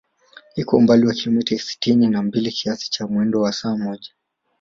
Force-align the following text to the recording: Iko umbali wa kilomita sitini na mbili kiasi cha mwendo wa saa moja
Iko 0.61 0.71
umbali 0.79 1.03
wa 1.05 1.13
kilomita 1.13 1.57
sitini 1.59 2.07
na 2.07 2.21
mbili 2.21 2.51
kiasi 2.51 2.91
cha 2.91 3.07
mwendo 3.07 3.41
wa 3.41 3.53
saa 3.53 3.77
moja 3.77 4.11